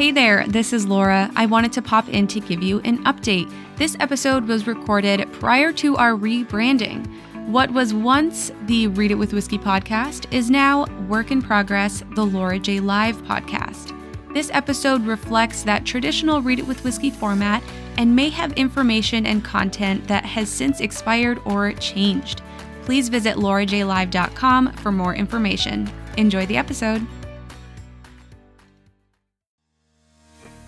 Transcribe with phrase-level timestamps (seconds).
[0.00, 1.30] Hey there, this is Laura.
[1.36, 3.52] I wanted to pop in to give you an update.
[3.76, 7.06] This episode was recorded prior to our rebranding.
[7.48, 12.24] What was once the Read It with Whiskey podcast is now Work in Progress, the
[12.24, 12.80] Laura J.
[12.80, 13.94] Live podcast.
[14.32, 17.62] This episode reflects that traditional Read It with Whiskey format
[17.98, 22.40] and may have information and content that has since expired or changed.
[22.84, 25.92] Please visit laurajaylive.com for more information.
[26.16, 27.06] Enjoy the episode.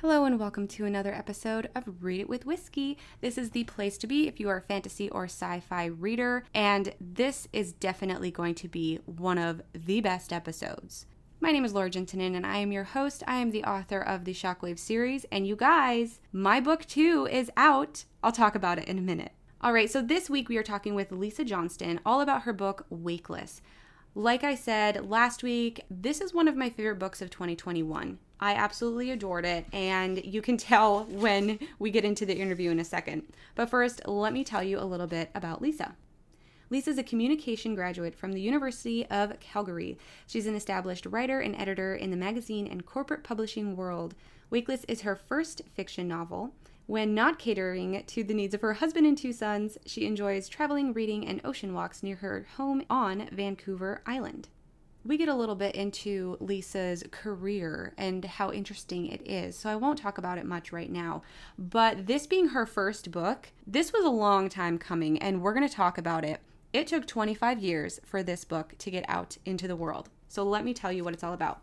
[0.00, 2.96] Hello, and welcome to another episode of Read It with Whiskey.
[3.20, 6.44] This is the place to be if you are a fantasy or sci fi reader,
[6.54, 11.06] and this is definitely going to be one of the best episodes.
[11.40, 13.24] My name is Laura Gentinen, and I am your host.
[13.26, 17.50] I am the author of the Shockwave series, and you guys, my book too is
[17.56, 18.04] out.
[18.22, 19.32] I'll talk about it in a minute.
[19.60, 22.86] All right, so this week we are talking with Lisa Johnston all about her book,
[22.88, 23.60] Wakeless.
[24.14, 28.18] Like I said last week, this is one of my favorite books of 2021.
[28.40, 32.80] I absolutely adored it, and you can tell when we get into the interview in
[32.80, 33.24] a second.
[33.54, 35.94] But first, let me tell you a little bit about Lisa.
[36.70, 39.98] Lisa is a communication graduate from the University of Calgary.
[40.26, 44.14] She's an established writer and editor in the magazine and corporate publishing world.
[44.52, 46.54] Wakeless is her first fiction novel.
[46.88, 50.92] When not catering to the needs of her husband and two sons, she enjoys traveling,
[50.92, 54.48] reading, and ocean walks near her home on Vancouver Island
[55.08, 59.58] we get a little bit into Lisa's career and how interesting it is.
[59.58, 61.22] So I won't talk about it much right now.
[61.58, 65.66] But this being her first book, this was a long time coming, and we're going
[65.66, 66.40] to talk about it.
[66.74, 70.10] It took 25 years for this book to get out into the world.
[70.28, 71.62] So let me tell you what it's all about.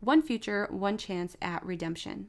[0.00, 2.28] One future, one chance at redemption.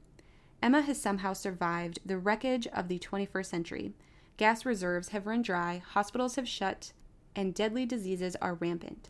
[0.61, 3.93] Emma has somehow survived the wreckage of the 21st century.
[4.37, 6.91] Gas reserves have run dry, hospitals have shut,
[7.35, 9.09] and deadly diseases are rampant.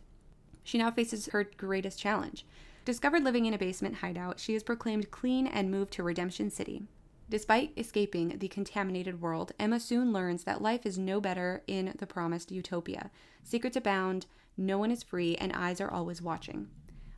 [0.64, 2.46] She now faces her greatest challenge.
[2.86, 6.84] Discovered living in a basement hideout, she is proclaimed clean and moved to Redemption City.
[7.30, 12.08] Despite escaping the contaminated world, Emma soon learns that life is no better in the
[12.08, 13.12] promised utopia.
[13.44, 14.26] Secrets abound,
[14.58, 16.70] no one is free, and eyes are always watching.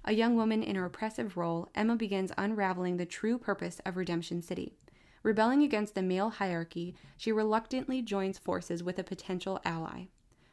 [0.03, 4.41] A young woman in a repressive role, Emma begins unraveling the true purpose of Redemption
[4.41, 4.73] City.
[5.21, 10.05] Rebelling against the male hierarchy, she reluctantly joins forces with a potential ally.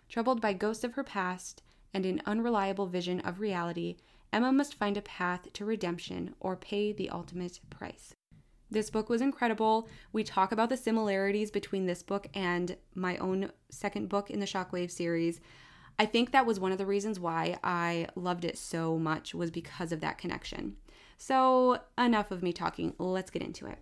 [0.09, 1.63] Troubled by ghosts of her past,
[1.95, 3.97] and an unreliable vision of reality,
[4.33, 8.15] Emma must find a path to redemption or pay the ultimate price.
[8.71, 9.89] This book was incredible.
[10.13, 14.47] We talk about the similarities between this book and my own second book in the
[14.47, 15.41] Shockwave series.
[15.99, 19.51] I think that was one of the reasons why I loved it so much was
[19.51, 20.77] because of that connection.
[21.17, 22.95] So, enough of me talking.
[22.99, 23.79] Let's get into it.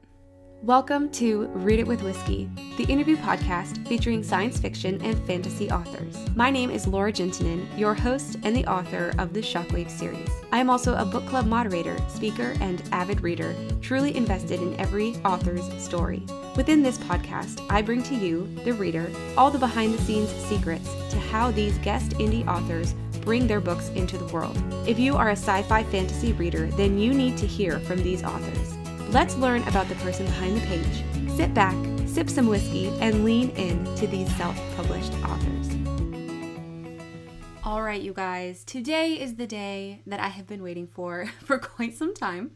[0.62, 6.17] Welcome to Read It with Whiskey, the interview podcast featuring science fiction and fantasy authors.
[6.34, 10.28] My name is Laura Gentinen, your host and the author of the Shockwave series.
[10.53, 15.15] I am also a book club moderator, speaker, and avid reader, truly invested in every
[15.27, 16.25] author's story.
[16.56, 20.91] Within this podcast, I bring to you, the reader, all the behind the scenes secrets
[21.11, 24.56] to how these guest indie authors bring their books into the world.
[24.89, 28.25] If you are a sci fi fantasy reader, then you need to hear from these
[28.25, 28.76] authors.
[29.11, 31.37] Let's learn about the person behind the page.
[31.37, 35.71] Sit back, sip some whiskey, and lean in to these self published authors.
[37.63, 41.59] All right, you guys, today is the day that I have been waiting for for
[41.59, 42.51] quite some time.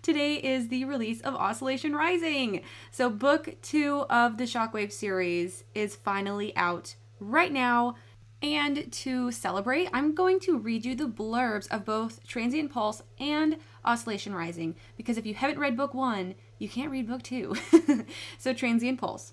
[0.00, 2.62] Today is the release of Oscillation Rising.
[2.92, 7.96] So, book two of the Shockwave series is finally out right now.
[8.40, 13.56] And to celebrate, I'm going to read you the blurbs of both Transient Pulse and
[13.84, 17.54] Oscillation Rising, because if you haven't read book one, you can't read book two.
[18.38, 19.32] so, Transient Pulse.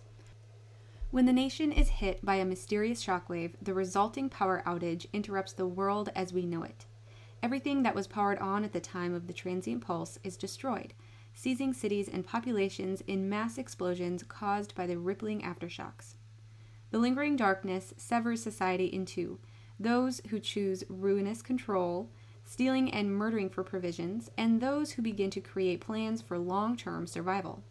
[1.12, 5.68] When the nation is hit by a mysterious shockwave, the resulting power outage interrupts the
[5.68, 6.86] world as we know it.
[7.42, 10.94] Everything that was powered on at the time of the transient pulse is destroyed,
[11.33, 16.15] seizing cities and populations in mass explosions caused by the rippling aftershocks.
[16.92, 19.39] The lingering darkness severs society in two
[19.80, 22.09] those who choose ruinous control,
[22.45, 27.07] stealing and murdering for provisions, and those who begin to create plans for long term
[27.07, 27.63] survival.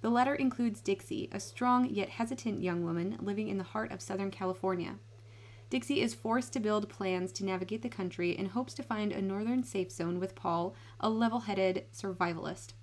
[0.00, 4.00] The letter includes Dixie, a strong yet hesitant young woman living in the heart of
[4.00, 4.96] Southern California.
[5.70, 9.20] Dixie is forced to build plans to navigate the country in hopes to find a
[9.20, 12.74] northern safe zone with Paul, a level headed survivalist.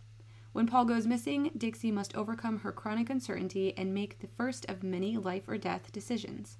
[0.52, 4.84] When Paul goes missing, Dixie must overcome her chronic uncertainty and make the first of
[4.84, 6.58] many life or death decisions.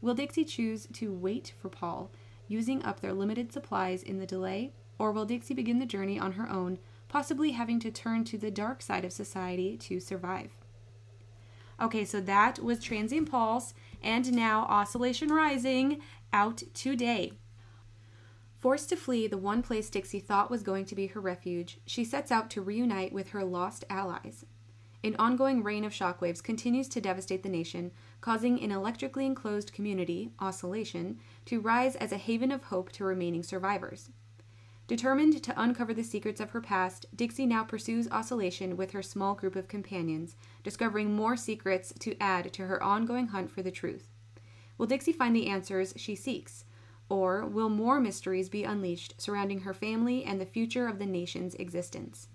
[0.00, 2.10] Will Dixie choose to wait for Paul,
[2.50, 6.32] using up their limited supplies in the delay, or will Dixie begin the journey on
[6.32, 10.50] her own, possibly having to turn to the dark side of society to survive?
[11.80, 16.00] Okay, so that was Transient Pulse, and now Oscillation Rising
[16.32, 17.32] out today.
[18.58, 22.04] Forced to flee the one place Dixie thought was going to be her refuge, she
[22.04, 24.44] sets out to reunite with her lost allies.
[25.02, 30.30] An ongoing rain of shockwaves continues to devastate the nation, causing an electrically enclosed community,
[30.38, 34.10] Oscillation, to rise as a haven of hope to remaining survivors.
[34.86, 39.34] Determined to uncover the secrets of her past, Dixie now pursues Oscillation with her small
[39.34, 44.08] group of companions, discovering more secrets to add to her ongoing hunt for the truth.
[44.76, 46.64] Will Dixie find the answers she seeks?
[47.08, 51.54] Or will more mysteries be unleashed surrounding her family and the future of the nation's
[51.54, 52.28] existence?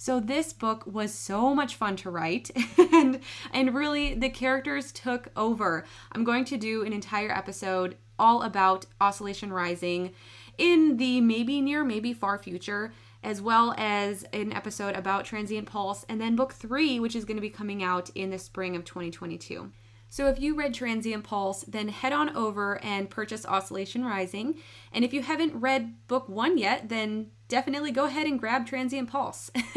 [0.00, 3.20] So this book was so much fun to write and
[3.52, 5.84] and really the characters took over.
[6.12, 10.14] I'm going to do an entire episode all about Oscillation Rising
[10.56, 16.06] in the maybe near maybe far future as well as an episode about Transient Pulse
[16.08, 18.86] and then book 3 which is going to be coming out in the spring of
[18.86, 19.70] 2022.
[20.08, 24.54] So if you read Transient Pulse, then head on over and purchase Oscillation Rising.
[24.94, 29.10] And if you haven't read book one yet, then definitely go ahead and grab Transient
[29.10, 29.50] Pulse.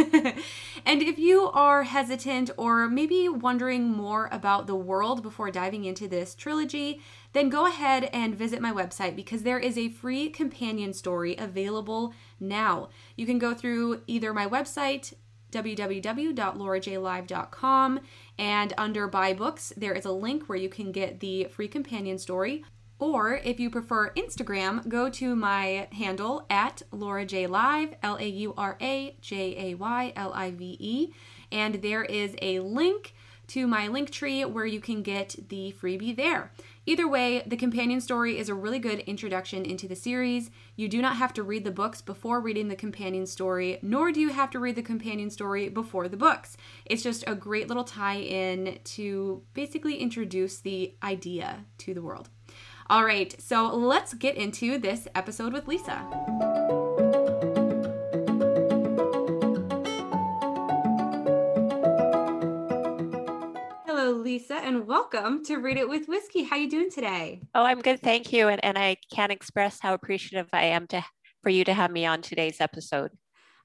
[0.86, 6.08] and if you are hesitant or maybe wondering more about the world before diving into
[6.08, 7.02] this trilogy,
[7.34, 12.14] then go ahead and visit my website because there is a free companion story available
[12.40, 12.88] now.
[13.18, 15.14] You can go through either my website,
[15.52, 18.00] www.laurajaylive.com.
[18.38, 22.18] And under Buy Books, there is a link where you can get the free companion
[22.18, 22.64] story.
[23.00, 28.28] Or if you prefer Instagram, go to my handle at Laura Jay Live, L A
[28.28, 31.14] U R A J A Y L I V E.
[31.52, 33.14] And there is a link
[33.48, 36.52] to my link tree where you can get the freebie there.
[36.86, 40.50] Either way, the companion story is a really good introduction into the series.
[40.76, 44.20] You do not have to read the books before reading the companion story, nor do
[44.20, 46.58] you have to read the companion story before the books.
[46.86, 52.30] It's just a great little tie in to basically introduce the idea to the world.
[52.90, 56.06] All right, so let's get into this episode with Lisa.
[63.86, 66.44] Hello, Lisa, and welcome to Read It with Whiskey.
[66.44, 67.42] How are you doing today?
[67.56, 68.50] Oh, I'm good, thank you.
[68.50, 71.06] And, and I can't express how appreciative I am to
[71.42, 73.12] for you to have me on today's episode.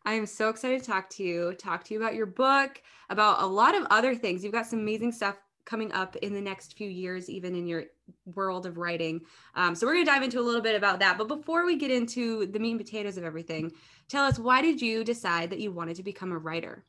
[0.04, 2.80] I am so excited to talk to you, talk to you about your book,
[3.10, 4.44] about a lot of other things.
[4.44, 7.84] You've got some amazing stuff coming up in the next few years, even in your
[8.34, 9.20] world of writing.
[9.54, 11.18] Um, so we're going to dive into a little bit about that.
[11.18, 13.72] But before we get into the meat and potatoes of everything,
[14.08, 16.84] tell us why did you decide that you wanted to become a writer?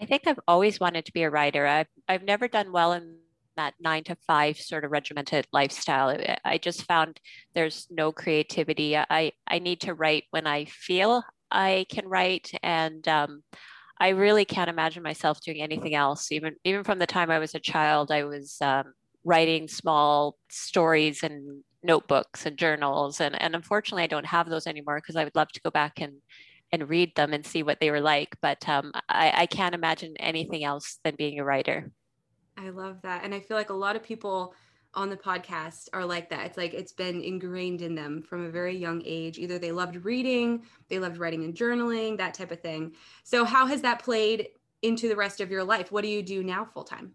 [0.00, 1.66] I think I've always wanted to be a writer.
[1.66, 3.16] I've, I've never done well in
[3.56, 6.16] that nine to five sort of regimented lifestyle.
[6.44, 7.20] I just found
[7.54, 8.96] there's no creativity.
[8.96, 12.50] I, I need to write when I feel I can write.
[12.62, 13.42] And um,
[13.98, 16.32] I really can't imagine myself doing anything else.
[16.32, 21.22] Even, even from the time I was a child, I was um, writing small stories
[21.22, 23.20] and notebooks and journals.
[23.20, 26.00] And, and unfortunately, I don't have those anymore because I would love to go back
[26.00, 26.14] and
[26.72, 28.36] and read them and see what they were like.
[28.40, 31.90] But um, I, I can't imagine anything else than being a writer.
[32.56, 33.24] I love that.
[33.24, 34.54] And I feel like a lot of people
[34.94, 36.46] on the podcast are like that.
[36.46, 39.38] It's like it's been ingrained in them from a very young age.
[39.38, 42.94] Either they loved reading, they loved writing and journaling, that type of thing.
[43.24, 44.48] So, how has that played
[44.82, 45.92] into the rest of your life?
[45.92, 47.12] What do you do now full time?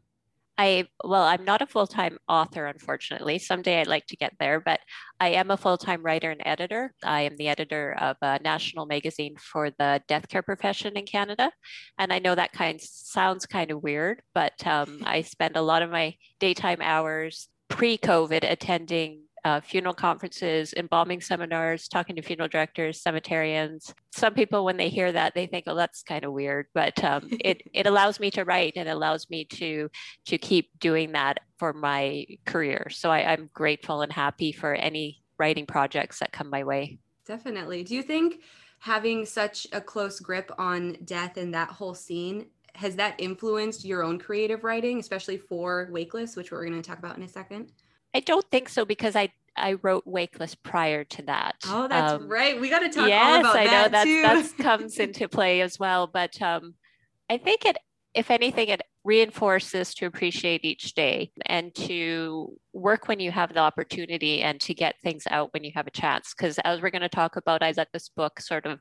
[0.57, 3.39] I well, I'm not a full time author, unfortunately.
[3.39, 4.79] Someday I'd like to get there, but
[5.19, 6.93] I am a full time writer and editor.
[7.03, 11.51] I am the editor of a national magazine for the death care profession in Canada,
[11.97, 15.81] and I know that kind sounds kind of weird, but um, I spend a lot
[15.81, 23.01] of my daytime hours pre-COVID attending uh, funeral conferences, embalming seminars, talking to funeral directors,
[23.01, 23.93] cemeterians.
[24.11, 27.29] Some people, when they hear that, they think, "Oh, that's kind of weird," but um,
[27.39, 29.89] it it allows me to write and allows me to
[30.25, 32.87] to keep doing that for my career.
[32.89, 36.97] So I, I'm grateful and happy for any writing projects that come my way.
[37.27, 37.83] Definitely.
[37.83, 38.41] Do you think
[38.79, 44.03] having such a close grip on death and that whole scene has that influenced your
[44.03, 47.71] own creative writing, especially for Wakeless, which we're going to talk about in a second?
[48.15, 51.55] I don't think so because I I wrote Wakeless prior to that.
[51.67, 52.59] Oh, that's um, right.
[52.59, 55.77] We got to talk yes, about I that know that that comes into play as
[55.77, 56.07] well.
[56.07, 56.75] But um,
[57.29, 57.77] I think it,
[58.13, 63.59] if anything, it reinforces to appreciate each day and to work when you have the
[63.59, 66.33] opportunity and to get things out when you have a chance.
[66.33, 68.79] Because as we're going to talk about, I let this book sort of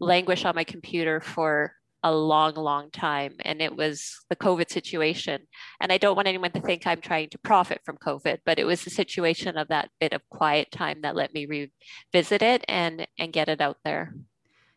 [0.00, 3.36] languish on my computer for a long, long time.
[3.40, 5.42] And it was the COVID situation.
[5.80, 8.64] And I don't want anyone to think I'm trying to profit from COVID, but it
[8.64, 13.06] was the situation of that bit of quiet time that let me revisit it and,
[13.18, 14.14] and get it out there.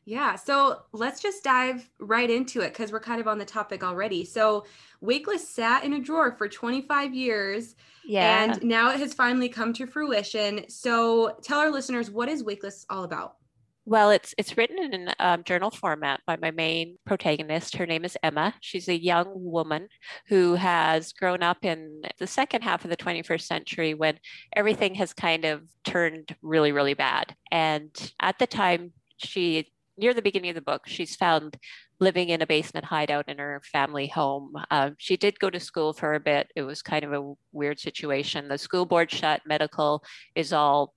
[0.06, 0.36] Yeah.
[0.36, 4.24] So let's just dive right into it because we're kind of on the topic already.
[4.24, 4.66] So
[5.04, 7.76] Wakeless sat in a drawer for 25 years.
[8.06, 8.44] Yeah.
[8.44, 10.70] And now it has finally come to fruition.
[10.70, 13.38] So tell our listeners, what is Wakeless all about?
[13.88, 17.76] Well, it's it's written in um, journal format by my main protagonist.
[17.76, 18.56] Her name is Emma.
[18.60, 19.90] She's a young woman
[20.28, 24.18] who has grown up in the second half of the 21st century when
[24.56, 27.36] everything has kind of turned really, really bad.
[27.52, 31.56] And at the time, she near the beginning of the book, she's found
[32.00, 34.54] living in a basement hideout in her family home.
[34.72, 36.52] Uh, she did go to school for a bit.
[36.56, 38.48] It was kind of a weird situation.
[38.48, 40.96] The school board shut, medical is all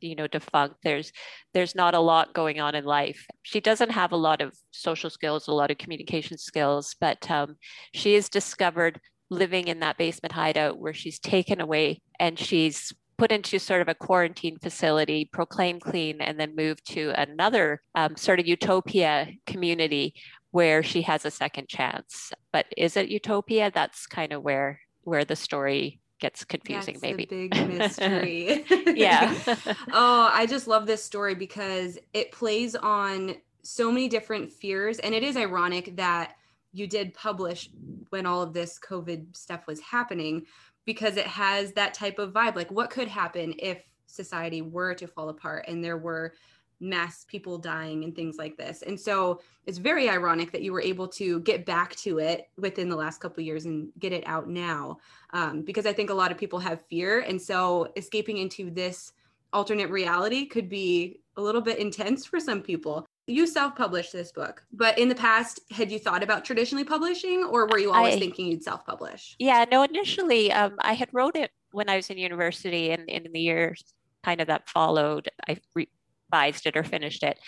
[0.00, 1.12] you know defunct there's
[1.54, 5.10] there's not a lot going on in life she doesn't have a lot of social
[5.10, 7.56] skills a lot of communication skills but um,
[7.92, 9.00] she has discovered
[9.30, 13.88] living in that basement hideout where she's taken away and she's put into sort of
[13.88, 20.14] a quarantine facility, proclaimed clean, and then moved to another um, sort of utopia community
[20.52, 22.32] where she has a second chance.
[22.52, 23.70] But is it utopia?
[23.74, 27.26] That's kind of where where the story gets confusing That's maybe.
[27.26, 28.64] big mystery.
[28.86, 29.34] Yeah.
[29.92, 35.14] Oh i just love this story because it plays on so many different fears and
[35.14, 36.34] it is ironic that
[36.72, 37.70] you did publish
[38.10, 40.44] when all of this covid stuff was happening
[40.84, 42.56] because it has that type of vibe.
[42.56, 46.32] Like what could happen if society were to fall apart and there were
[46.80, 48.82] mass people dying and things like this.
[48.82, 52.88] And so it's very ironic that you were able to get back to it within
[52.88, 54.98] the last couple years and get it out now,
[55.32, 59.12] um, because I think a lot of people have fear, and so escaping into this
[59.52, 63.06] alternate reality could be a little bit intense for some people.
[63.26, 67.66] You self-published this book, but in the past, had you thought about traditionally publishing, or
[67.66, 69.36] were you always I, thinking you'd self-publish?
[69.38, 69.82] Yeah, no.
[69.82, 73.40] Initially, um, I had wrote it when I was in university, and, and in the
[73.40, 73.84] years
[74.24, 75.90] kind of that followed, I re-
[76.30, 77.38] revised it or finished it.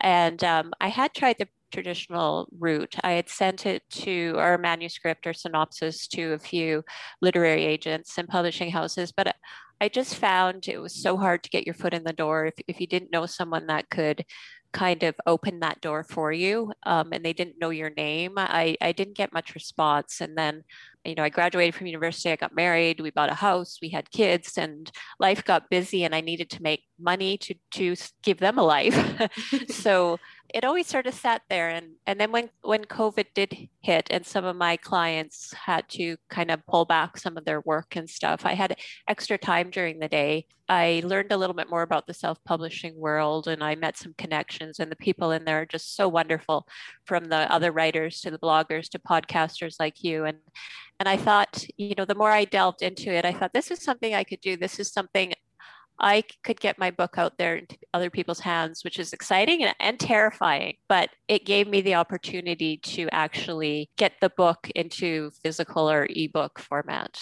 [0.00, 2.96] And um, I had tried the traditional route.
[3.02, 6.82] I had sent it to our manuscript or synopsis to a few
[7.20, 9.34] literary agents and publishing houses, but
[9.80, 12.54] I just found it was so hard to get your foot in the door if,
[12.68, 14.24] if you didn't know someone that could
[14.72, 18.34] kind of opened that door for you um, and they didn't know your name.
[18.36, 20.20] I, I didn't get much response.
[20.20, 20.62] And then
[21.04, 24.10] you know, I graduated from university, I got married, we bought a house, we had
[24.10, 28.58] kids, and life got busy, and I needed to make money to to give them
[28.58, 28.94] a life.
[29.68, 30.18] so
[30.54, 31.68] it always sort of sat there.
[31.68, 36.16] And and then when when covid did hit and some of my clients had to
[36.28, 38.76] kind of pull back some of their work and stuff i had
[39.08, 40.46] extra time during the day.
[40.68, 44.78] I learned a little bit more about the self-publishing world and i met some connections
[44.78, 46.66] and the people in there are just so wonderful
[47.04, 50.24] from the other writers to the bloggers to podcasters like you.
[50.24, 50.38] And
[50.98, 53.82] and i thought you know the more i delved into it i thought this is
[53.82, 54.56] something i could do.
[54.56, 55.32] This is something
[56.00, 59.74] I could get my book out there into other people's hands, which is exciting and,
[59.78, 60.76] and, terrifying.
[60.88, 66.58] But it gave me the opportunity to actually get the book into physical or ebook
[66.58, 67.18] format.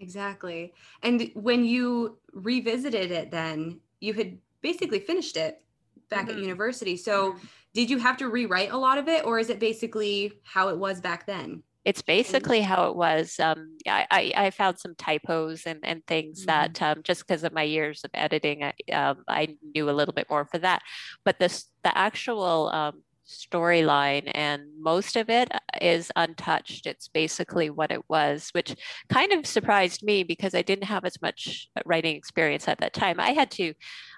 [0.00, 0.72] Exactly.
[1.02, 5.62] And when you revisited it, then you had basically finished it
[6.08, 6.38] back mm-hmm.
[6.38, 6.96] at university.
[6.96, 7.46] So mm-hmm.
[7.74, 10.78] did you have to rewrite a lot of it, or is it basically how it
[10.78, 11.62] was back then?
[11.84, 13.40] It's basically how it was.
[13.40, 16.46] Um, I, I, found some typos and, and things mm-hmm.
[16.46, 20.14] that um, just because of my years of editing, I, um, I knew a little
[20.14, 20.82] bit more for that.
[21.24, 26.86] But this the actual um, storyline and most of it uh, untouched.
[26.86, 28.74] It's basically what it was which
[29.08, 32.92] kind of surprised me because i didn't have as much uh, writing experience at that
[32.92, 33.20] time.
[33.20, 33.74] I had to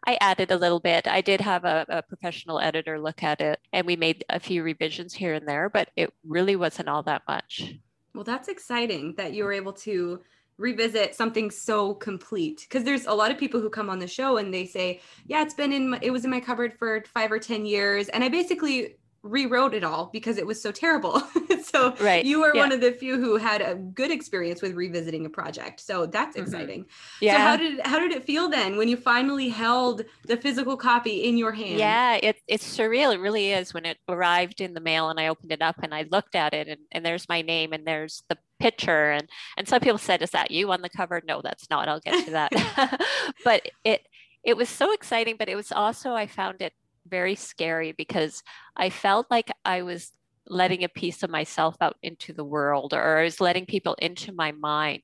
[0.07, 1.07] i added a little bit.
[1.07, 4.63] I did have a, a professional editor look at it and we made a few
[4.63, 7.75] revisions here and there but it really wasn't all that much.
[8.15, 10.21] Well that's exciting that you were able to
[10.59, 14.37] revisit something so complete because there's a lot of people who come on the show
[14.37, 17.33] and they say yeah it's been in my, it was in my cupboard for five
[17.33, 21.21] or ten years and i basically rewrote it all because it was so terrible.
[21.65, 22.25] so right.
[22.25, 22.61] you were yeah.
[22.61, 25.81] one of the few who had a good experience with revisiting a project.
[25.81, 26.43] So that's Mhm.
[26.43, 26.87] exciting.
[27.21, 27.37] Yeah.
[27.37, 31.25] So how did how did it feel then when you finally held the physical copy
[31.25, 31.79] in your hand?
[31.79, 33.15] Yeah, it, it's surreal.
[33.15, 35.95] It really is when it arrived in the mail and I opened it up and
[35.95, 39.69] I looked at it and, and there's my name and there's the picture and and
[39.69, 41.89] some people said, "Is that you on the cover?" No, that's not.
[41.89, 43.01] I'll get to that.
[43.45, 44.07] but it
[44.45, 46.73] it was so exciting, but it was also I found it
[47.07, 48.43] very scary because
[48.77, 50.13] I felt like I was
[50.47, 54.33] letting a piece of myself out into the world or I was letting people into
[54.33, 55.03] my mind.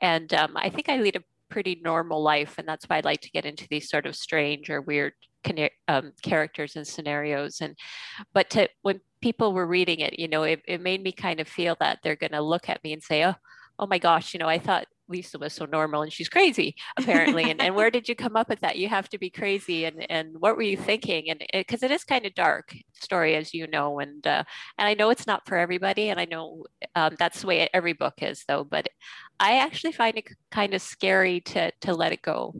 [0.00, 3.20] And um, I think I lead a pretty normal life, and that's why I like
[3.22, 5.12] to get into these sort of strange or weird
[5.88, 7.60] um, characters and scenarios.
[7.60, 7.76] And
[8.32, 11.48] but to when people were reading it, you know, it, it made me kind of
[11.48, 13.34] feel that they're going to look at me and say, "Oh,
[13.78, 17.50] oh my gosh, you know, I thought Lisa was so normal and she's crazy apparently.
[17.50, 18.78] and, and where did you come up with that?
[18.78, 19.84] You have to be crazy.
[19.86, 21.30] And, and what were you thinking?
[21.30, 24.44] And because it, it is kind of dark story, as you know, and, uh,
[24.78, 26.10] and I know it's not for everybody.
[26.10, 28.88] And I know um, that's the way every book is though, but
[29.40, 32.54] I actually find it kind of scary to, to let it go.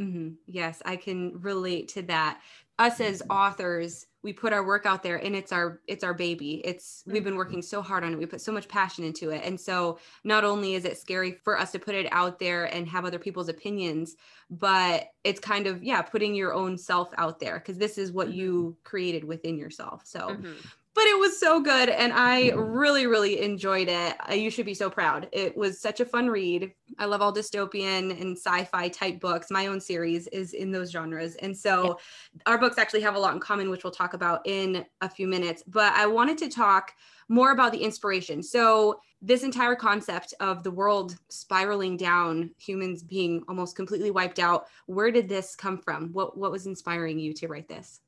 [0.00, 0.30] Mm-hmm.
[0.46, 2.40] Yes, I can relate to that.
[2.78, 6.62] Us as authors, we put our work out there and it's our it's our baby.
[6.64, 8.18] It's we've been working so hard on it.
[8.18, 9.42] We put so much passion into it.
[9.44, 12.88] And so not only is it scary for us to put it out there and
[12.88, 14.16] have other people's opinions,
[14.48, 18.30] but it's kind of yeah, putting your own self out there because this is what
[18.30, 20.06] you created within yourself.
[20.06, 20.70] So Mhm.
[20.94, 22.60] But it was so good and i mm-hmm.
[22.60, 24.16] really really enjoyed it.
[24.34, 25.28] You should be so proud.
[25.32, 26.72] It was such a fun read.
[26.98, 29.50] I love all dystopian and sci-fi type books.
[29.50, 31.98] My own series is in those genres and so
[32.46, 35.26] our books actually have a lot in common which we'll talk about in a few
[35.26, 36.92] minutes but i wanted to talk
[37.30, 38.42] more about the inspiration.
[38.42, 44.66] So this entire concept of the world spiraling down humans being almost completely wiped out
[44.86, 46.12] where did this come from?
[46.12, 48.00] What what was inspiring you to write this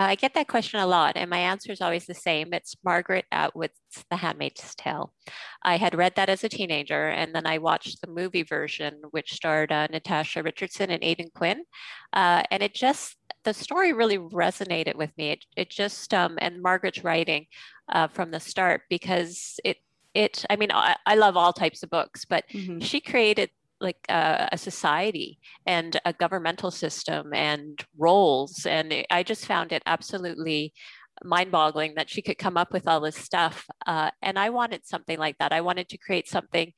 [0.00, 2.54] I get that question a lot, and my answer is always the same.
[2.54, 3.74] It's Margaret Atwood's
[4.10, 5.12] The Handmaid's Tale.
[5.62, 9.34] I had read that as a teenager, and then I watched the movie version, which
[9.34, 11.64] starred uh, Natasha Richardson and Aidan Quinn.
[12.14, 15.32] Uh, and it just, the story really resonated with me.
[15.32, 17.46] It, it just, um, and Margaret's writing
[17.92, 19.76] uh, from the start, because it,
[20.14, 22.82] it, I mean, I, I love all types of books, but Mhm.
[22.82, 29.46] she created like uh, a society and a governmental system and roles and i just
[29.46, 30.72] found it absolutely
[31.22, 35.18] mind-boggling that she could come up with all this stuff uh, and i wanted something
[35.18, 35.52] like that.
[35.52, 36.72] I wanted to create something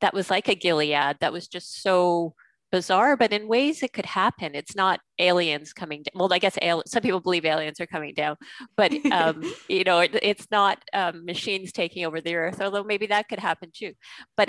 [0.00, 2.34] that was like a gilead that was just so
[2.72, 6.58] bizarre but in ways it could happen it's not aliens coming down well i guess
[6.62, 8.34] al- some people believe aliens are coming down
[8.76, 13.06] but um, you know it, it's not um, machines taking over the earth although maybe
[13.06, 13.92] that could happen too
[14.36, 14.48] but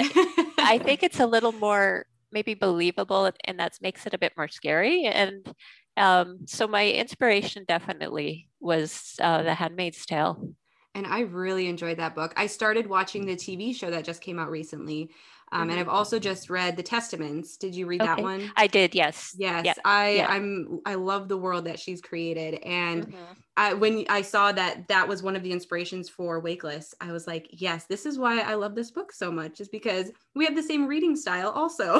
[0.64, 4.48] I think it's a little more maybe believable, and that makes it a bit more
[4.48, 5.06] scary.
[5.06, 5.54] And
[5.98, 10.54] um, so my inspiration definitely was uh, The Handmaid's Tale.
[10.96, 12.34] And I really enjoyed that book.
[12.38, 15.10] I started watching the TV show that just came out recently.
[15.54, 15.80] Um, And.
[15.80, 17.58] I've also just read The Testaments.
[17.58, 18.52] Did you read that one?
[18.58, 19.36] I did, yes.
[19.38, 20.28] Yes, Yeah, I yeah.
[20.28, 23.38] I'm I love the world that she's created, and Mhm.
[23.56, 27.28] I, when I saw that that was one of the inspirations for Wakeless, I was
[27.28, 30.56] like, yes, this is why I love this book so much, is because we have
[30.56, 32.00] the same reading style, also.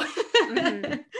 [0.50, 1.04] Mhm.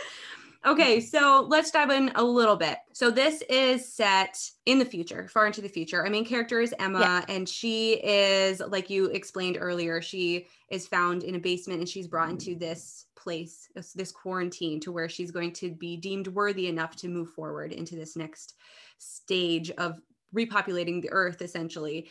[0.67, 2.79] okay, so let's dive in a little bit.
[2.93, 6.03] So this is set in the future, far into the future.
[6.03, 7.25] Our main character is Emma, Yeah.
[7.29, 12.09] and she is, like you explained earlier, she is found in a basement, and she's
[12.09, 16.69] brought into this place, this, this quarantine, to where she's going to be deemed worthy
[16.69, 18.55] enough to move forward into this next
[18.99, 20.01] stage of
[20.35, 22.09] repopulating the earth essentially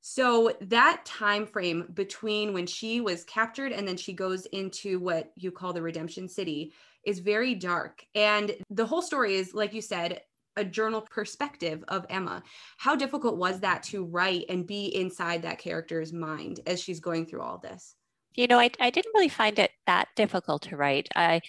[0.00, 5.30] so that time frame between when she was captured and then she goes into what
[5.36, 6.72] you call the redemption city
[7.04, 10.20] is very dark and the whole story is like you said
[10.56, 12.42] a journal perspective of Emma.
[12.76, 17.26] How difficult was that to write and be inside that character's mind as she's going
[17.26, 17.94] through all this?
[18.34, 21.08] You know, I, I didn't really find it that difficult to write.
[21.16, 21.40] I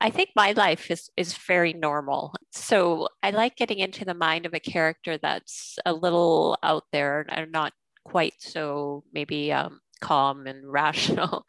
[0.00, 2.34] I think my life is is very normal.
[2.52, 7.26] So I like getting into the mind of a character that's a little out there
[7.28, 7.72] and not
[8.04, 11.46] quite so maybe um, calm and rational.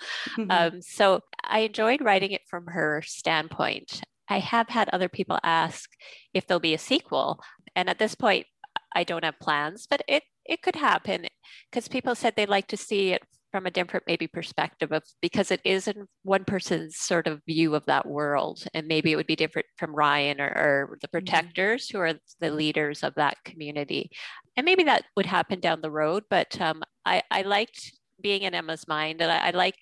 [0.50, 4.02] Um, so I enjoyed writing it from her standpoint.
[4.28, 5.90] I have had other people ask
[6.34, 7.40] if there'll be a sequel,
[7.76, 8.48] and at this point,
[8.96, 11.28] I don't have plans, but it it could happen
[11.72, 13.24] because people said they'd like to see it
[13.56, 17.74] from a different maybe perspective of because it is in one person's sort of view
[17.74, 21.90] of that world, and maybe it would be different from Ryan or, or the protectors
[21.90, 24.12] who are the leaders of that community,
[24.58, 26.24] and maybe that would happen down the road.
[26.30, 29.76] But um, I I liked being in Emma's mind, and I, I like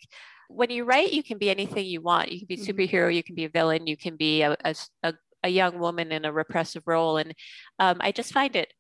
[0.50, 2.32] when you write, you can be anything you want.
[2.32, 2.68] You can be Mhm.
[2.68, 5.14] superhero, you can be a villain, you can be a, a, a-
[5.46, 7.18] a young woman in a repressive role.
[7.18, 7.34] And
[7.80, 8.72] um, I just find it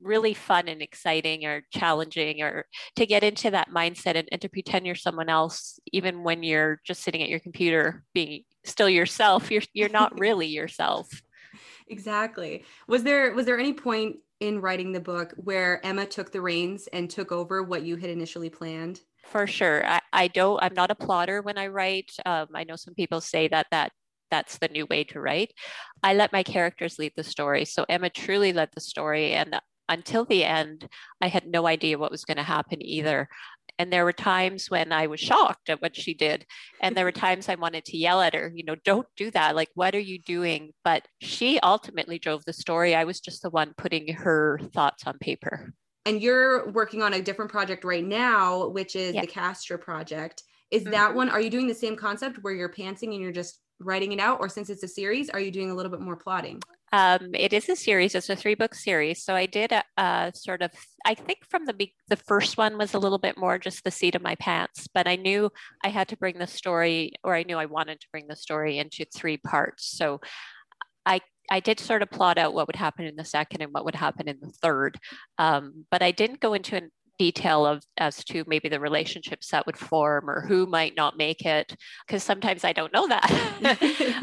[0.00, 2.66] really fun and exciting or challenging or
[2.96, 6.80] to get into that mindset and, and to pretend you're someone else even when you're
[6.84, 11.08] just sitting at your computer being still yourself you're you're not really yourself
[11.88, 16.40] exactly was there was there any point in writing the book where emma took the
[16.40, 19.00] reins and took over what you had initially planned?
[19.26, 19.86] For sure.
[19.86, 22.10] I, I don't i'm not a plotter when i write.
[22.26, 23.92] Um, i know some people say that that
[24.30, 25.52] that's the new way to write.
[26.02, 27.64] I let my characters lead the story.
[27.64, 29.32] So emma truly led the story.
[29.32, 30.88] And until the end
[31.20, 33.28] i had no idea what was going to happen either
[33.78, 36.46] and there were times when I was shocked at what she did.
[36.80, 39.56] And there were times I wanted to yell at her, you know, don't do that.
[39.56, 40.72] Like, what are you doing?
[40.84, 42.94] But she ultimately drove the story.
[42.94, 45.72] I was just the one putting her thoughts on paper.
[46.06, 49.22] And you're working on a different project right now, which is yeah.
[49.22, 50.42] the Castra project.
[50.70, 50.92] Is mm-hmm.
[50.92, 54.12] that one, are you doing the same concept where you're pantsing and you're just writing
[54.12, 54.38] it out?
[54.40, 56.60] Or since it's a series, are you doing a little bit more plotting?
[56.92, 58.14] Um, it is a series.
[58.14, 59.24] It's a three book series.
[59.24, 60.70] So I did a, a, sort of.
[61.04, 64.14] I think from the the first one was a little bit more just the seat
[64.14, 65.50] of my pants, but I knew
[65.82, 68.78] I had to bring the story, or I knew I wanted to bring the story
[68.78, 69.86] into three parts.
[69.86, 70.20] So
[71.04, 71.20] I
[71.50, 73.96] I did sort of plot out what would happen in the second and what would
[73.96, 74.98] happen in the third,
[75.38, 79.64] um, but I didn't go into an detail of as to maybe the relationships that
[79.66, 83.30] would form or who might not make it because sometimes i don't know that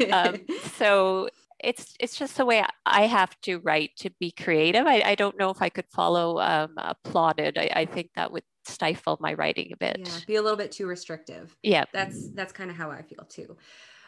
[0.12, 0.36] um,
[0.76, 1.28] so
[1.62, 4.86] it's it's just the way I have to write to be creative.
[4.86, 7.58] I, I don't know if I could follow um, plotted.
[7.58, 10.00] I, I think that would stifle my writing a bit.
[10.04, 11.56] Yeah, be a little bit too restrictive.
[11.62, 13.56] Yeah, that's that's kind of how I feel too.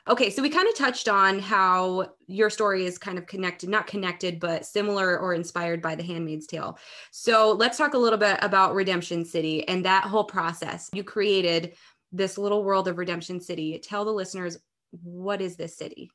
[0.07, 3.87] Okay, so we kind of touched on how your story is kind of connected, not
[3.87, 6.79] connected, but similar or inspired by The Handmaid's Tale.
[7.11, 10.91] So let's talk a little bit about Redemption City and that whole process.
[10.93, 11.75] You created
[12.13, 13.79] this little world of Redemption City.
[13.79, 14.59] Tell the listeners
[14.91, 16.11] what is this city?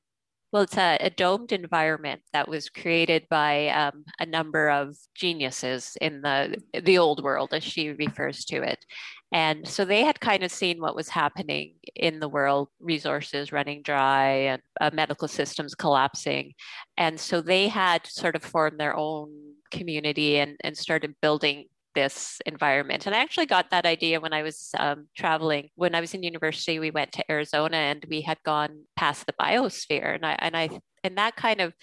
[0.52, 5.96] Well, it's a, a, domed environment that was created by um, a number of geniuses
[6.02, 8.84] in the the old world, as she refers to it.
[9.32, 13.84] And so they had kind of seen what was happening in the world, resources running
[13.84, 16.54] dry and uh, medical systems collapsing.
[16.98, 19.30] And so they had sort of formed their own
[19.70, 21.66] community and, and started building
[22.00, 23.06] this environment.
[23.06, 25.70] And I actually got that idea when I was um, traveling.
[25.76, 29.34] When I was in university, we went to Arizona and we had gone past the
[29.34, 30.70] biosphere, and I and I
[31.04, 31.74] and that kind of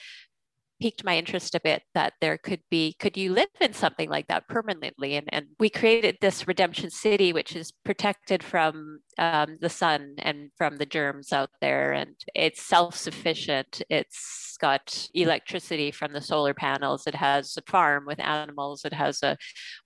[0.81, 4.27] piqued my interest a bit that there could be could you live in something like
[4.29, 5.15] that permanently?
[5.17, 10.51] And, and we created this redemption city which is protected from um, the sun and
[10.57, 13.83] from the germs out there and it's self-sufficient.
[13.89, 17.07] It's got electricity from the solar panels.
[17.07, 18.85] It has a farm with animals.
[18.85, 19.37] It has a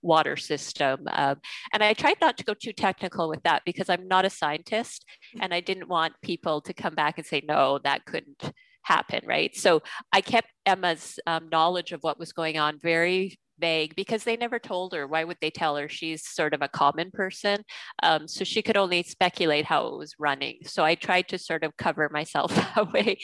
[0.01, 1.37] water system um,
[1.73, 5.05] and i tried not to go too technical with that because i'm not a scientist
[5.39, 8.51] and i didn't want people to come back and say no that couldn't
[8.83, 9.55] happen, right?
[9.55, 14.35] So I kept Emma's um, knowledge of what was going on very vague because they
[14.35, 15.07] never told her.
[15.07, 15.87] Why would they tell her?
[15.87, 17.63] She's sort of a common person.
[18.03, 20.59] Um, so she could only speculate how it was running.
[20.63, 23.19] So I tried to sort of cover myself that way.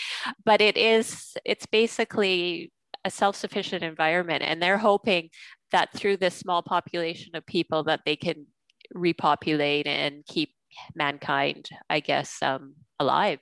[0.45, 2.71] But it is, it's basically
[3.03, 4.43] a self-sufficient environment.
[4.43, 5.29] And they're hoping
[5.71, 8.45] that through this small population of people that they can
[8.93, 10.51] repopulate and keep
[10.95, 13.39] mankind, I guess, um, alive.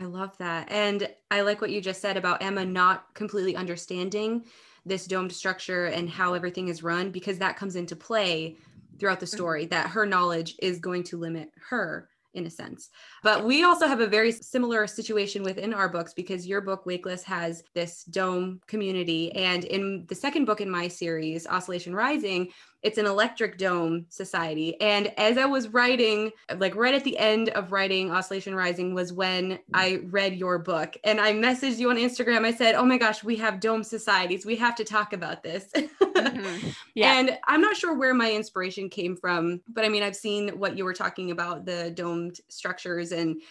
[0.00, 0.70] I love that.
[0.70, 4.44] And I like what you just said about Emma not completely understanding
[4.84, 8.56] this domed structure and how everything is run because that comes into play
[8.98, 12.90] throughout the story that her knowledge is going to limit her in a sense.
[13.22, 17.24] But we also have a very similar situation within our books because your book, Wakeless,
[17.24, 19.32] has this dome community.
[19.32, 22.50] And in the second book in my series, Oscillation Rising,
[22.82, 24.80] it's an electric dome society.
[24.80, 29.12] And as I was writing, like right at the end of writing Oscillation Rising was
[29.12, 32.44] when I read your book and I messaged you on Instagram.
[32.44, 34.46] I said, Oh my gosh, we have dome societies.
[34.46, 35.70] We have to talk about this.
[35.74, 36.70] Mm-hmm.
[36.94, 37.18] Yeah.
[37.18, 40.76] and I'm not sure where my inspiration came from, but I mean, I've seen what
[40.78, 43.42] you were talking about the domed structures and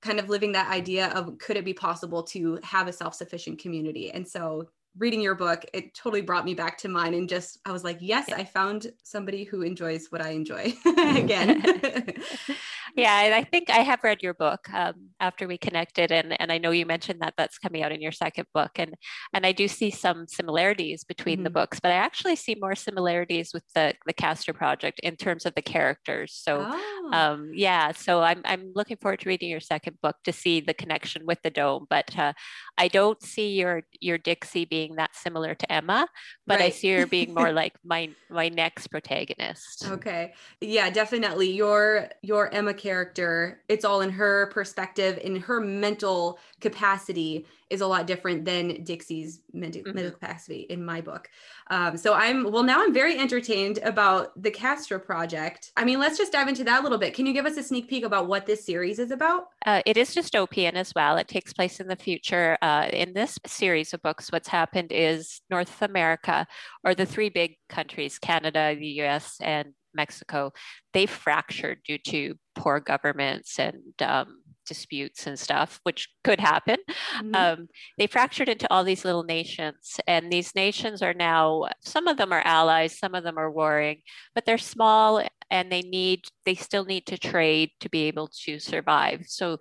[0.00, 4.10] kind of living that idea of could it be possible to have a self-sufficient community
[4.10, 7.72] and so reading your book, it totally brought me back to mine and just I
[7.72, 8.30] was like, yes.
[8.30, 11.62] I found somebody who enjoys what I enjoy again.
[12.94, 16.52] yeah, and I think I have read your book um, after we connected, and and
[16.52, 18.94] I know you mentioned that that's coming out in your second book, and
[19.32, 21.44] and I do see some similarities between mm-hmm.
[21.44, 25.44] the books, but I actually see more similarities with the the Castra project in terms
[25.44, 26.40] of the characters.
[26.40, 27.10] So, oh.
[27.12, 30.74] um, yeah, so I'm I'm looking forward to reading your second book to see the
[30.74, 32.32] connection with the dome, but uh,
[32.78, 36.06] I don't see your your Dixie being being that similar to Emma,
[36.46, 36.66] but right.
[36.66, 39.86] I see her being more like my my next protagonist.
[39.86, 40.34] Okay.
[40.60, 41.52] Yeah, definitely.
[41.52, 47.86] Your your Emma character, it's all in her perspective, in her mental capacity is a
[47.86, 49.94] lot different than Dixie's mental, mm-hmm.
[49.94, 51.30] mental capacity in my book.
[51.70, 55.72] Um, so I'm well now I'm very entertained about the Castro project.
[55.78, 57.14] I mean, let's just dive into that a little bit.
[57.14, 59.48] Can you give us a sneak peek about what this series is about?
[59.64, 61.16] Uh, it is dystopian as well.
[61.16, 62.58] It takes place in the future.
[62.60, 66.46] Uh, in this series of books, what's happened is North America,
[66.84, 70.52] or the three big countries, Canada, the US, and Mexico,
[70.92, 76.76] they fractured due to poor governments and um, disputes and stuff, which could happen.
[77.16, 77.34] Mm-hmm.
[77.34, 82.16] Um, they fractured into all these little nations, and these nations are now some of
[82.16, 84.02] them are allies, some of them are warring,
[84.34, 88.58] but they're small and they need they still need to trade to be able to
[88.58, 89.24] survive.
[89.26, 89.58] So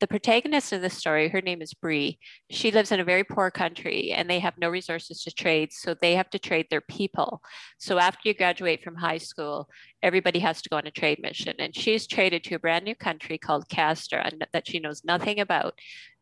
[0.00, 2.18] the protagonist of the story, her name is Bree.
[2.50, 5.72] She lives in a very poor country and they have no resources to trade.
[5.72, 7.42] So they have to trade their people.
[7.78, 9.68] So after you graduate from high school,
[10.02, 11.54] everybody has to go on a trade mission.
[11.58, 15.74] And she's traded to a brand new country called Castor that she knows nothing about.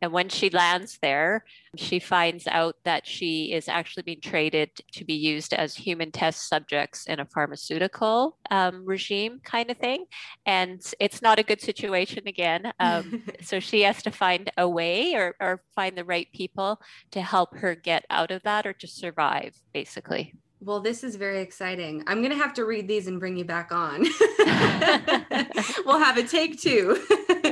[0.03, 1.45] And when she lands there,
[1.77, 6.49] she finds out that she is actually being traded to be used as human test
[6.49, 10.07] subjects in a pharmaceutical um, regime kind of thing.
[10.45, 12.73] And it's not a good situation again.
[12.81, 16.81] Um, so she has to find a way or, or find the right people
[17.13, 20.35] to help her get out of that or to survive, basically.
[20.65, 22.05] Well, this is very exciting.
[22.07, 24.03] I'm going to have to read these and bring you back on.
[25.85, 27.05] we'll have a take two.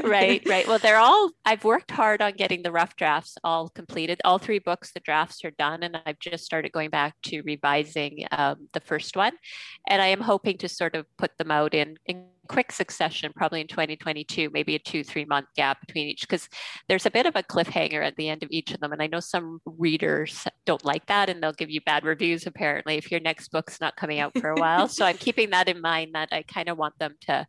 [0.04, 0.66] right, right.
[0.68, 4.20] Well, they're all, I've worked hard on getting the rough drafts all completed.
[4.24, 8.26] All three books, the drafts are done, and I've just started going back to revising
[8.30, 9.32] um, the first one.
[9.88, 13.60] And I am hoping to sort of put them out in, in quick succession, probably
[13.60, 16.48] in 2022, maybe a two, three month gap between each, because
[16.88, 18.92] there's a bit of a cliffhanger at the end of each of them.
[18.92, 22.96] And I know some readers don't like that and they'll give you bad reviews, apparently,
[22.96, 24.88] if your next book's not coming out for a while.
[24.88, 27.46] so I'm keeping that in mind that I kind of want them to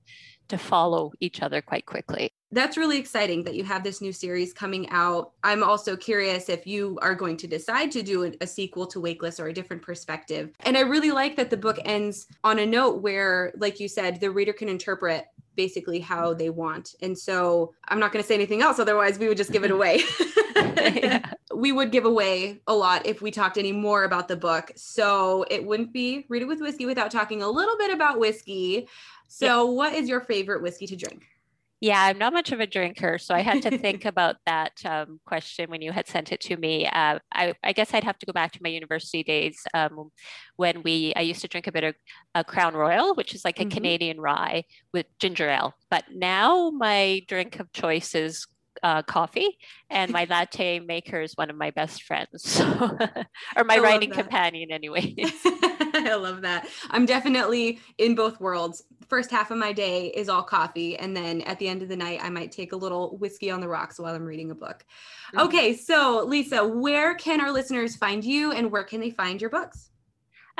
[0.48, 2.32] to follow each other quite quickly.
[2.52, 5.32] That's really exciting that you have this new series coming out.
[5.44, 9.40] I'm also curious if you are going to decide to do a, sequel to Wakeless
[9.40, 10.52] or a different perspective.
[10.62, 14.20] And I really like that the book ends on a note where, like you said,
[14.20, 16.96] the reader can interpret basically how they want.
[17.02, 19.72] And so I'm not going to say anything else, otherwise, we would just give it
[19.72, 20.02] away.
[21.54, 24.72] We would give away a lot if we talked any more about the book.
[24.76, 28.88] So it wouldn't be Read It with Whiskey without talking a little bit about whiskey.
[29.32, 29.72] So, yeah.
[29.72, 31.24] what is your favorite whiskey to drink?
[31.80, 35.22] Yeah, I'm not much of a drinker, so I had to think about that um,
[35.26, 36.86] question when you had sent it to me.
[36.86, 40.12] Uh, I, I, guess I'd have to go back to my university days um,
[40.58, 41.96] when we I used to drink a bit of
[42.36, 43.72] a Crown Royal, which is like a mm-hmm.
[43.72, 45.74] Canadian rye with ginger ale.
[45.90, 48.46] But now my drink of choice is
[48.84, 49.58] uh, coffee,
[49.90, 52.62] and my latte maker is one of my best friends,
[53.56, 55.16] or my writing companion, anyway.
[55.94, 56.68] I love that.
[56.90, 58.84] I'm definitely in both worlds.
[59.08, 61.98] First half of my day is all coffee, and then at the end of the
[61.98, 64.86] night, I might take a little whiskey on the rocks while I'm reading a book.
[65.34, 65.48] Mm-hmm.
[65.48, 69.50] Okay, so Lisa, where can our listeners find you, and where can they find your
[69.50, 69.90] books?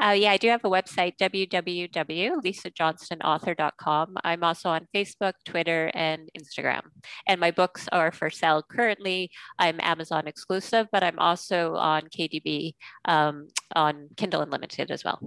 [0.02, 4.18] Uh, yeah, I do have a website, www.lisajohnstonauthor.com.
[4.24, 6.82] I'm also on Facebook, Twitter, and Instagram.
[7.28, 9.30] And my books are for sale currently.
[9.60, 12.74] I'm Amazon exclusive, but I'm also on KDP
[13.06, 15.20] um, on Kindle Unlimited as well.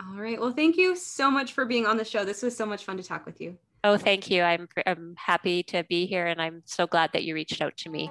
[0.00, 0.40] All right.
[0.40, 2.24] Well, thank you so much for being on the show.
[2.24, 3.58] This was so much fun to talk with you.
[3.82, 4.42] Oh, thank you.
[4.42, 7.90] I'm, I'm happy to be here, and I'm so glad that you reached out to
[7.90, 8.08] me.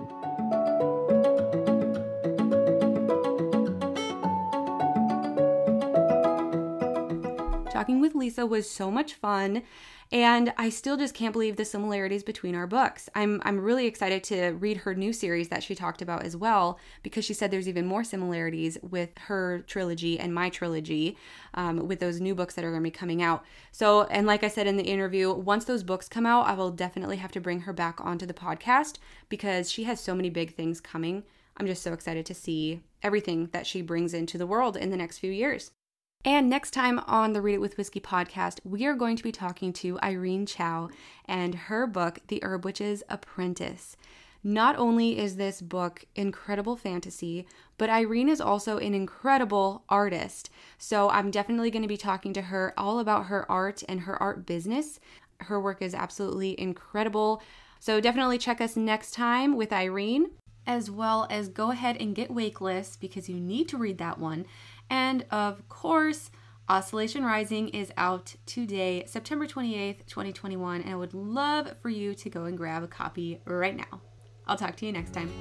[7.83, 9.61] Talking with Lisa was so much fun.
[10.09, 13.09] And I still just can't believe the similarities between our books.
[13.13, 16.79] I'm, I'm really excited to read her new series that she talked about as well,
[17.01, 21.17] because she said there's even more similarities with her trilogy and my trilogy
[21.55, 23.43] um, with those new books that are going to be coming out.
[23.73, 26.71] So, and like I said in the interview, once those books come out, I will
[26.71, 30.55] definitely have to bring her back onto the podcast because she has so many big
[30.55, 31.23] things coming.
[31.57, 34.97] I'm just so excited to see everything that she brings into the world in the
[34.97, 35.71] next few years.
[36.25, 39.33] And next time on the Read It with Whiskey podcast, we are going to be
[39.33, 40.89] talking to Irene Chow
[41.25, 43.97] and her book, The Herb Witch's Apprentice.
[44.41, 47.45] Not only is this book incredible fantasy,
[47.77, 50.49] but Irene is also an incredible artist.
[50.77, 54.21] So I'm definitely going to be talking to her all about her art and her
[54.23, 55.01] art business.
[55.41, 57.43] Her work is absolutely incredible.
[57.81, 60.27] So definitely check us next time with Irene,
[60.65, 64.45] as well as go ahead and get Wakeless because you need to read that one.
[64.93, 66.29] And of course,
[66.69, 72.29] Oscillation Rising is out today, September 28th, 2021, and I would love for you to
[72.29, 74.01] go and grab a copy right now.
[74.45, 75.31] I'll talk to you next time.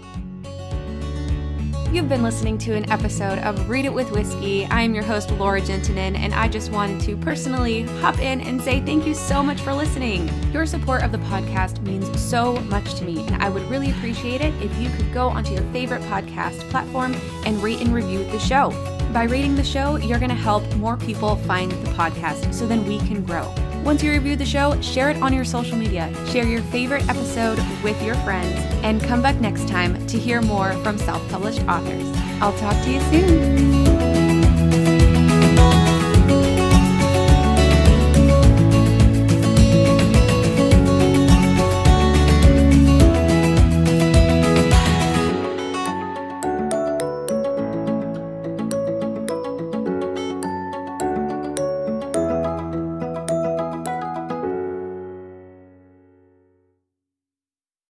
[1.92, 4.64] You've been listening to an episode of Read It with Whiskey.
[4.64, 8.58] I am your host, Laura Gentinen, and I just wanted to personally hop in and
[8.58, 10.30] say thank you so much for listening.
[10.50, 14.40] Your support of the podcast means so much to me, and I would really appreciate
[14.40, 18.38] it if you could go onto your favorite podcast platform and rate and review the
[18.38, 18.70] show.
[19.12, 22.86] By rating the show, you're going to help more people find the podcast so then
[22.86, 23.52] we can grow.
[23.84, 26.10] Once you review the show, share it on your social media.
[26.28, 30.72] Share your favorite episode with your friends, and come back next time to hear more
[30.82, 32.06] from self published authors.
[32.40, 34.21] I'll talk to you soon.